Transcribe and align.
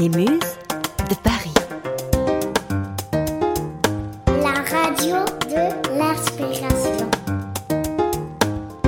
Les 0.00 0.08
Muses 0.08 0.28
de 1.10 1.14
Paris. 1.22 1.52
La 4.26 4.62
radio 4.62 5.16
de 5.46 5.98
l'inspiration. 5.98 7.10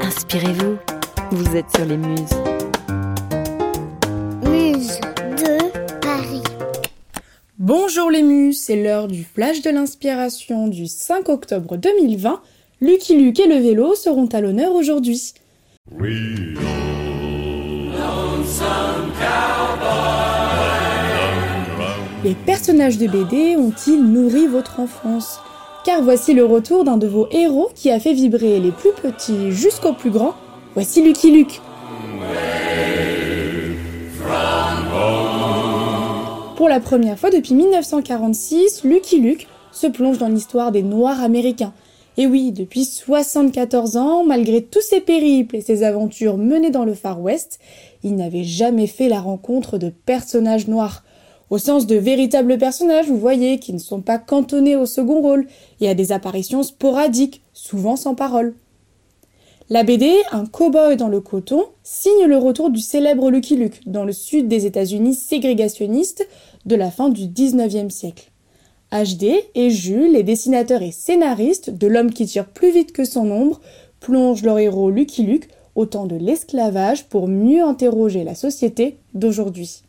Inspirez-vous, 0.00 0.78
vous 1.30 1.56
êtes 1.56 1.70
sur 1.76 1.84
les 1.84 1.98
Muses. 1.98 2.30
Muse 4.44 4.98
de 5.36 5.98
Paris. 6.00 6.42
Bonjour 7.58 8.10
les 8.10 8.22
muses, 8.22 8.62
c'est 8.62 8.82
l'heure 8.82 9.06
du 9.06 9.24
flash 9.24 9.60
de 9.60 9.68
l'inspiration 9.68 10.68
du 10.68 10.86
5 10.86 11.28
octobre 11.28 11.76
2020. 11.76 12.40
Lucky 12.80 13.18
Luke 13.18 13.40
et 13.40 13.46
le 13.46 13.56
vélo 13.56 13.94
seront 13.94 14.28
à 14.28 14.40
l'honneur 14.40 14.74
aujourd'hui. 14.74 15.34
Les 22.24 22.34
personnages 22.34 22.96
de 22.96 23.06
BD 23.06 23.54
ont-ils 23.54 24.02
nourri 24.02 24.46
votre 24.46 24.80
enfance? 24.80 25.40
Car 25.84 26.00
voici 26.00 26.32
le 26.32 26.46
retour 26.46 26.82
d'un 26.82 26.96
de 26.96 27.06
vos 27.06 27.28
héros 27.30 27.68
qui 27.74 27.90
a 27.90 28.00
fait 28.00 28.14
vibrer 28.14 28.60
les 28.60 28.70
plus 28.70 28.92
petits 28.92 29.50
jusqu'aux 29.50 29.92
plus 29.92 30.08
grands. 30.08 30.32
Voici 30.72 31.02
Lucky 31.02 31.30
Luke. 31.30 31.60
Pour 36.56 36.70
la 36.70 36.80
première 36.80 37.18
fois 37.18 37.28
depuis 37.28 37.52
1946, 37.52 38.84
Lucky 38.84 39.20
Luke 39.20 39.46
se 39.70 39.86
plonge 39.86 40.16
dans 40.16 40.28
l'histoire 40.28 40.72
des 40.72 40.82
Noirs 40.82 41.22
américains. 41.22 41.74
Et 42.16 42.26
oui, 42.26 42.52
depuis 42.52 42.86
74 42.86 43.98
ans, 43.98 44.24
malgré 44.24 44.62
tous 44.62 44.80
ses 44.80 45.02
périples 45.02 45.56
et 45.56 45.60
ses 45.60 45.82
aventures 45.82 46.38
menées 46.38 46.70
dans 46.70 46.86
le 46.86 46.94
Far 46.94 47.20
West, 47.20 47.58
il 48.02 48.16
n'avait 48.16 48.44
jamais 48.44 48.86
fait 48.86 49.10
la 49.10 49.20
rencontre 49.20 49.76
de 49.76 49.90
personnages 49.90 50.68
noirs. 50.68 51.02
Au 51.54 51.58
sens 51.58 51.86
de 51.86 51.94
véritables 51.94 52.58
personnages, 52.58 53.06
vous 53.06 53.16
voyez, 53.16 53.60
qui 53.60 53.72
ne 53.72 53.78
sont 53.78 54.00
pas 54.00 54.18
cantonnés 54.18 54.74
au 54.74 54.86
second 54.86 55.20
rôle 55.20 55.46
et 55.80 55.88
à 55.88 55.94
des 55.94 56.10
apparitions 56.10 56.64
sporadiques, 56.64 57.44
souvent 57.52 57.94
sans 57.94 58.16
parole. 58.16 58.56
La 59.70 59.84
BD, 59.84 60.12
un 60.32 60.46
cow-boy 60.46 60.96
dans 60.96 61.06
le 61.06 61.20
coton, 61.20 61.62
signe 61.84 62.26
le 62.26 62.38
retour 62.38 62.70
du 62.70 62.80
célèbre 62.80 63.30
Lucky 63.30 63.54
Luke 63.54 63.82
dans 63.86 64.04
le 64.04 64.12
sud 64.12 64.48
des 64.48 64.66
États-Unis 64.66 65.14
ségrégationnistes 65.14 66.26
de 66.66 66.74
la 66.74 66.90
fin 66.90 67.08
du 67.08 67.28
19e 67.28 67.88
siècle. 67.88 68.32
HD 68.90 69.34
et 69.54 69.70
Jules, 69.70 70.10
les 70.10 70.24
dessinateurs 70.24 70.82
et 70.82 70.90
scénaristes 70.90 71.70
de 71.70 71.86
L'homme 71.86 72.12
qui 72.12 72.26
tire 72.26 72.48
plus 72.48 72.72
vite 72.72 72.90
que 72.90 73.04
son 73.04 73.30
ombre, 73.30 73.60
plongent 74.00 74.42
leur 74.42 74.58
héros 74.58 74.90
Lucky 74.90 75.22
Luke 75.22 75.48
au 75.76 75.86
temps 75.86 76.06
de 76.06 76.16
l'esclavage 76.16 77.04
pour 77.04 77.28
mieux 77.28 77.62
interroger 77.62 78.24
la 78.24 78.34
société 78.34 78.98
d'aujourd'hui. 79.14 79.83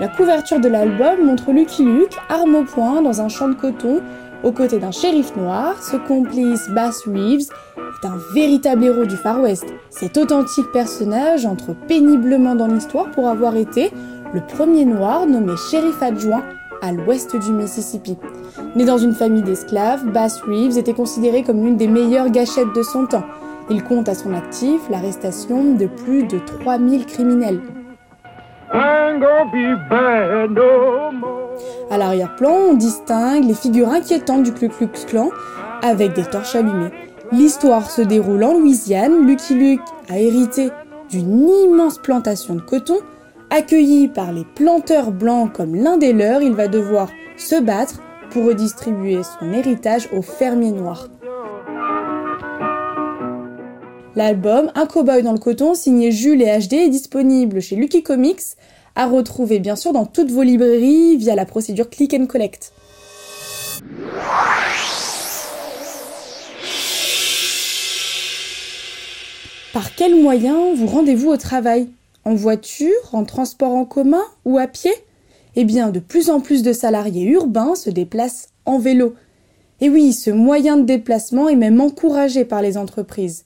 La 0.00 0.06
couverture 0.06 0.60
de 0.60 0.68
l'album 0.68 1.24
montre 1.24 1.50
Lucky 1.50 1.84
Luke, 1.84 2.16
arme 2.28 2.54
au 2.54 2.62
poing, 2.62 3.02
dans 3.02 3.20
un 3.20 3.28
champ 3.28 3.48
de 3.48 3.54
coton, 3.54 4.00
aux 4.44 4.52
côtés 4.52 4.78
d'un 4.78 4.92
shérif 4.92 5.34
noir. 5.34 5.82
Ce 5.82 5.96
complice, 5.96 6.68
Bass 6.70 7.02
Reeves, 7.04 7.48
est 7.76 8.06
un 8.06 8.16
véritable 8.32 8.84
héros 8.84 9.06
du 9.06 9.16
Far 9.16 9.40
West. 9.40 9.66
Cet 9.90 10.16
authentique 10.16 10.70
personnage 10.72 11.46
entre 11.46 11.74
péniblement 11.88 12.54
dans 12.54 12.68
l'histoire 12.68 13.10
pour 13.10 13.28
avoir 13.28 13.56
été 13.56 13.90
le 14.32 14.40
premier 14.40 14.84
noir 14.84 15.26
nommé 15.26 15.54
shérif 15.68 16.00
adjoint 16.00 16.44
à 16.80 16.92
l'ouest 16.92 17.34
du 17.34 17.50
Mississippi. 17.50 18.16
Né 18.76 18.84
dans 18.84 18.98
une 18.98 19.14
famille 19.14 19.42
d'esclaves, 19.42 20.06
Bass 20.12 20.40
Reeves 20.42 20.78
était 20.78 20.94
considéré 20.94 21.42
comme 21.42 21.64
l'une 21.64 21.76
des 21.76 21.88
meilleures 21.88 22.30
gâchettes 22.30 22.72
de 22.72 22.82
son 22.84 23.06
temps. 23.06 23.24
Il 23.68 23.82
compte 23.82 24.08
à 24.08 24.14
son 24.14 24.32
actif 24.32 24.80
l'arrestation 24.90 25.74
de 25.74 25.86
plus 25.86 26.22
de 26.22 26.38
3000 26.38 27.04
criminels. 27.04 27.60
À 31.90 31.96
l'arrière-plan, 31.96 32.52
on 32.70 32.74
distingue 32.74 33.44
les 33.44 33.54
figures 33.54 33.88
inquiétantes 33.88 34.42
du 34.42 34.52
Ku 34.52 34.68
Klux 34.68 35.06
Klan 35.06 35.30
avec 35.82 36.12
des 36.14 36.24
torches 36.24 36.54
allumées. 36.54 36.90
L'histoire 37.32 37.90
se 37.90 38.02
déroule 38.02 38.44
en 38.44 38.54
Louisiane. 38.54 39.26
Lucky 39.26 39.54
Luke 39.54 39.80
a 40.08 40.18
hérité 40.18 40.70
d'une 41.10 41.48
immense 41.48 41.98
plantation 41.98 42.54
de 42.54 42.60
coton. 42.60 42.98
Accueilli 43.50 44.08
par 44.08 44.32
les 44.32 44.44
planteurs 44.44 45.10
blancs 45.12 45.52
comme 45.52 45.74
l'un 45.74 45.96
des 45.96 46.12
leurs, 46.12 46.42
il 46.42 46.52
va 46.52 46.68
devoir 46.68 47.08
se 47.36 47.60
battre 47.60 48.00
pour 48.30 48.44
redistribuer 48.44 49.22
son 49.22 49.52
héritage 49.52 50.08
aux 50.12 50.22
fermiers 50.22 50.72
noirs. 50.72 51.08
L'album 54.16 54.72
Un 54.74 54.86
cowboy 54.86 55.22
dans 55.22 55.32
le 55.32 55.38
coton 55.38 55.74
signé 55.74 56.10
Jules 56.10 56.42
et 56.42 56.58
HD 56.58 56.74
est 56.74 56.88
disponible 56.88 57.60
chez 57.60 57.76
Lucky 57.76 58.02
Comics, 58.02 58.56
à 58.96 59.06
retrouver 59.06 59.58
bien 59.58 59.76
sûr 59.76 59.92
dans 59.92 60.06
toutes 60.06 60.30
vos 60.30 60.42
librairies 60.42 61.16
via 61.16 61.34
la 61.34 61.44
procédure 61.44 61.90
Click 61.90 62.14
and 62.14 62.26
Collect. 62.26 62.72
Par 69.72 69.94
quels 69.94 70.20
moyens 70.20 70.76
vous 70.76 70.86
rendez-vous 70.86 71.28
au 71.28 71.36
travail? 71.36 71.88
En 72.24 72.34
voiture, 72.34 72.88
en 73.12 73.24
transport 73.24 73.72
en 73.72 73.84
commun 73.84 74.24
ou 74.44 74.58
à 74.58 74.66
pied? 74.66 74.92
Eh 75.54 75.64
bien, 75.64 75.90
de 75.90 76.00
plus 76.00 76.30
en 76.30 76.40
plus 76.40 76.62
de 76.62 76.72
salariés 76.72 77.26
urbains 77.26 77.74
se 77.74 77.90
déplacent 77.90 78.48
en 78.64 78.78
vélo. 78.78 79.14
Et 79.80 79.88
oui, 79.88 80.12
ce 80.12 80.30
moyen 80.30 80.76
de 80.76 80.82
déplacement 80.82 81.48
est 81.48 81.56
même 81.56 81.80
encouragé 81.80 82.44
par 82.44 82.62
les 82.62 82.76
entreprises. 82.76 83.44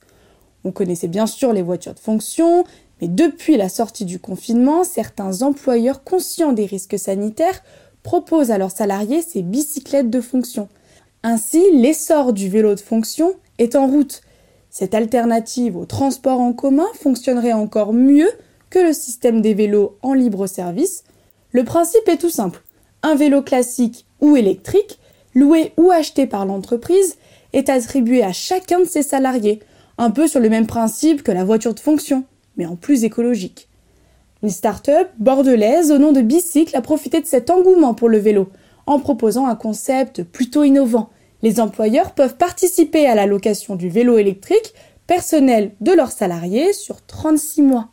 On 0.63 0.71
connaissait 0.71 1.07
bien 1.07 1.27
sûr 1.27 1.53
les 1.53 1.61
voitures 1.61 1.93
de 1.93 1.99
fonction, 1.99 2.63
mais 3.01 3.07
depuis 3.07 3.57
la 3.57 3.69
sortie 3.69 4.05
du 4.05 4.19
confinement, 4.19 4.83
certains 4.83 5.41
employeurs 5.41 6.03
conscients 6.03 6.53
des 6.53 6.65
risques 6.65 6.99
sanitaires 6.99 7.61
proposent 8.01 8.51
à 8.51 8.57
leurs 8.57 8.71
salariés 8.71 9.21
ces 9.21 9.41
bicyclettes 9.41 10.09
de 10.09 10.21
fonction. 10.21 10.69
Ainsi, 11.23 11.61
l'essor 11.73 12.33
du 12.33 12.49
vélo 12.49 12.75
de 12.75 12.79
fonction 12.79 13.33
est 13.57 13.75
en 13.75 13.87
route. 13.87 14.21
Cette 14.69 14.93
alternative 14.93 15.77
au 15.77 15.85
transport 15.85 16.39
en 16.39 16.53
commun 16.53 16.87
fonctionnerait 16.99 17.53
encore 17.53 17.93
mieux 17.93 18.29
que 18.69 18.79
le 18.79 18.93
système 18.93 19.41
des 19.41 19.53
vélos 19.53 19.97
en 20.01 20.13
libre 20.13 20.47
service. 20.47 21.03
Le 21.51 21.63
principe 21.63 22.07
est 22.07 22.17
tout 22.17 22.29
simple. 22.29 22.63
Un 23.03 23.15
vélo 23.15 23.41
classique 23.41 24.05
ou 24.19 24.35
électrique, 24.35 24.99
loué 25.35 25.73
ou 25.77 25.91
acheté 25.91 26.25
par 26.25 26.45
l'entreprise, 26.45 27.17
est 27.53 27.69
attribué 27.69 28.23
à 28.23 28.33
chacun 28.33 28.79
de 28.79 28.85
ses 28.85 29.03
salariés, 29.03 29.59
un 29.97 30.11
peu 30.11 30.27
sur 30.27 30.39
le 30.39 30.49
même 30.49 30.67
principe 30.67 31.23
que 31.23 31.31
la 31.31 31.43
voiture 31.43 31.73
de 31.73 31.79
fonction, 31.79 32.23
mais 32.57 32.65
en 32.65 32.75
plus 32.75 33.03
écologique. 33.03 33.67
Une 34.41 34.49
start-up 34.49 35.09
bordelaise 35.19 35.91
au 35.91 35.97
nom 35.97 36.11
de 36.11 36.21
Bicycle 36.21 36.75
a 36.75 36.81
profité 36.81 37.21
de 37.21 37.25
cet 37.25 37.49
engouement 37.49 37.93
pour 37.93 38.09
le 38.09 38.17
vélo, 38.17 38.49
en 38.85 38.99
proposant 38.99 39.47
un 39.47 39.55
concept 39.55 40.23
plutôt 40.23 40.63
innovant. 40.63 41.09
Les 41.41 41.59
employeurs 41.59 42.13
peuvent 42.13 42.35
participer 42.35 43.05
à 43.05 43.15
la 43.15 43.25
location 43.25 43.75
du 43.75 43.89
vélo 43.89 44.17
électrique 44.17 44.73
personnel 45.07 45.71
de 45.81 45.91
leurs 45.91 46.11
salariés 46.11 46.73
sur 46.73 47.05
36 47.05 47.61
mois. 47.61 47.89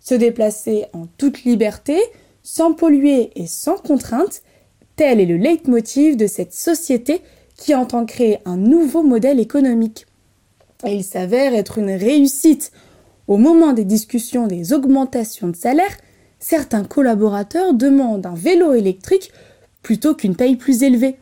Se 0.00 0.14
déplacer 0.14 0.86
en 0.92 1.06
toute 1.18 1.44
liberté, 1.44 1.98
sans 2.42 2.72
polluer 2.72 3.30
et 3.36 3.46
sans 3.46 3.76
contrainte, 3.76 4.42
tel 4.96 5.20
est 5.20 5.26
le 5.26 5.36
leitmotiv 5.36 6.16
de 6.16 6.26
cette 6.26 6.52
société 6.52 7.20
qui 7.56 7.74
entend 7.74 8.04
créer 8.04 8.38
un 8.44 8.56
nouveau 8.56 9.02
modèle 9.02 9.38
économique. 9.38 10.06
Il 10.84 11.04
s'avère 11.04 11.54
être 11.54 11.78
une 11.78 11.90
réussite. 11.90 12.72
Au 13.28 13.36
moment 13.36 13.72
des 13.72 13.84
discussions 13.84 14.46
des 14.46 14.72
augmentations 14.72 15.48
de 15.48 15.56
salaire, 15.56 15.96
certains 16.40 16.84
collaborateurs 16.84 17.72
demandent 17.72 18.26
un 18.26 18.34
vélo 18.34 18.74
électrique 18.74 19.32
plutôt 19.82 20.14
qu'une 20.14 20.36
paye 20.36 20.56
plus 20.56 20.82
élevée. 20.82 21.16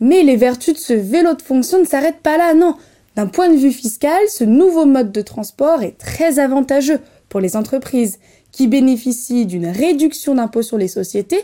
Mais 0.00 0.22
les 0.22 0.36
vertus 0.36 0.74
de 0.74 0.78
ce 0.78 0.92
vélo 0.92 1.34
de 1.34 1.42
fonction 1.42 1.78
ne 1.78 1.86
s'arrêtent 1.86 2.22
pas 2.22 2.36
là, 2.36 2.54
non. 2.54 2.76
D'un 3.16 3.26
point 3.26 3.48
de 3.48 3.56
vue 3.56 3.72
fiscal, 3.72 4.20
ce 4.28 4.44
nouveau 4.44 4.84
mode 4.84 5.12
de 5.12 5.22
transport 5.22 5.82
est 5.82 5.98
très 5.98 6.38
avantageux 6.38 7.00
pour 7.28 7.40
les 7.40 7.56
entreprises 7.56 8.18
qui 8.50 8.66
bénéficient 8.66 9.46
d'une 9.46 9.66
réduction 9.66 10.34
d'impôt 10.34 10.62
sur 10.62 10.76
les 10.76 10.88
sociétés 10.88 11.40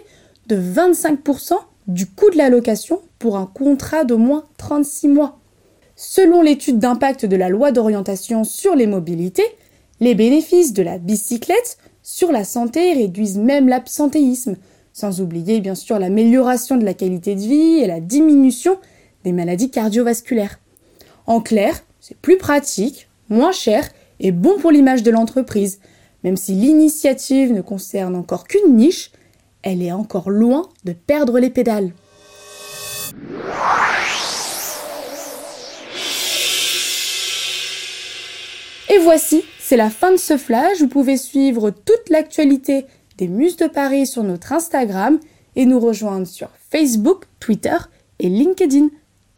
de 0.46 0.56
25% 0.56 1.52
du 1.86 2.06
coût 2.06 2.30
de 2.30 2.36
la 2.36 2.50
location 2.50 3.00
pour 3.18 3.36
un 3.36 3.46
contrat 3.46 4.04
d'au 4.04 4.18
moins 4.18 4.44
36 4.58 5.08
mois. 5.08 5.37
Selon 6.00 6.42
l'étude 6.42 6.78
d'impact 6.78 7.26
de 7.26 7.34
la 7.34 7.48
loi 7.48 7.72
d'orientation 7.72 8.44
sur 8.44 8.76
les 8.76 8.86
mobilités, 8.86 9.42
les 9.98 10.14
bénéfices 10.14 10.72
de 10.72 10.84
la 10.84 10.96
bicyclette 10.96 11.76
sur 12.04 12.30
la 12.30 12.44
santé 12.44 12.92
réduisent 12.92 13.36
même 13.36 13.66
l'absentéisme, 13.66 14.54
sans 14.92 15.20
oublier 15.20 15.58
bien 15.58 15.74
sûr 15.74 15.98
l'amélioration 15.98 16.76
de 16.76 16.84
la 16.84 16.94
qualité 16.94 17.34
de 17.34 17.40
vie 17.40 17.80
et 17.80 17.88
la 17.88 17.98
diminution 17.98 18.78
des 19.24 19.32
maladies 19.32 19.72
cardiovasculaires. 19.72 20.60
En 21.26 21.40
clair, 21.40 21.82
c'est 21.98 22.16
plus 22.16 22.38
pratique, 22.38 23.08
moins 23.28 23.50
cher 23.50 23.88
et 24.20 24.30
bon 24.30 24.56
pour 24.60 24.70
l'image 24.70 25.02
de 25.02 25.10
l'entreprise. 25.10 25.80
Même 26.22 26.36
si 26.36 26.52
l'initiative 26.52 27.52
ne 27.52 27.60
concerne 27.60 28.14
encore 28.14 28.46
qu'une 28.46 28.76
niche, 28.76 29.10
elle 29.62 29.82
est 29.82 29.90
encore 29.90 30.30
loin 30.30 30.68
de 30.84 30.92
perdre 30.92 31.40
les 31.40 31.50
pédales. 31.50 31.90
Et 38.90 38.98
voici, 38.98 39.44
C'est 39.60 39.76
la 39.76 39.90
fin 39.90 40.12
de 40.12 40.16
ce 40.16 40.38
flash. 40.38 40.78
Vous 40.80 40.88
pouvez 40.88 41.18
suivre 41.18 41.70
toute 41.70 42.08
l'actualité 42.08 42.86
des 43.18 43.28
Muses 43.28 43.56
de 43.56 43.66
Paris 43.66 44.06
sur 44.06 44.22
notre 44.22 44.52
Instagram 44.52 45.18
et 45.56 45.66
nous 45.66 45.78
rejoindre 45.78 46.26
sur 46.26 46.48
Facebook, 46.70 47.24
Twitter 47.38 47.76
et 48.18 48.30
LinkedIn. 48.30 48.88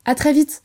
À 0.04 0.14
très 0.14 0.32
vite! 0.32 0.62